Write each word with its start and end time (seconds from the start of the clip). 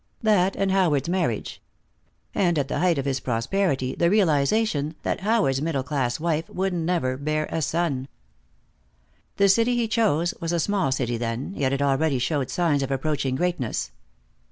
That, 0.23 0.55
and 0.55 0.71
Howard's 0.71 1.07
marriage. 1.09 1.61
And, 2.33 2.57
at 2.57 2.69
the 2.69 2.79
height 2.79 2.97
of 2.97 3.05
his 3.05 3.19
prosperity, 3.19 3.93
the 3.93 4.09
realization 4.09 4.95
that 5.03 5.19
Howard's 5.19 5.61
middle 5.61 5.83
class 5.83 6.19
wife 6.19 6.49
would 6.49 6.73
never 6.73 7.17
bear 7.17 7.45
a 7.51 7.61
son. 7.61 8.07
The 9.37 9.47
city 9.47 9.75
he 9.75 9.87
chose 9.87 10.33
was 10.41 10.53
a 10.53 10.59
small 10.59 10.91
city 10.91 11.17
then, 11.17 11.53
yet 11.55 11.71
it 11.71 11.83
already 11.83 12.17
showed 12.17 12.49
signs 12.49 12.81
of 12.81 12.89
approaching 12.89 13.35
greatness. 13.35 13.91